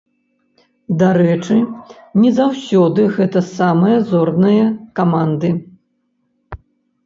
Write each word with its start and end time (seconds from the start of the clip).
Дарэчы, 1.03 1.57
не 2.23 2.31
заўсёды 2.39 3.01
гэта 3.19 3.39
самыя 3.53 3.97
зорныя 4.11 4.65
каманды. 5.01 5.49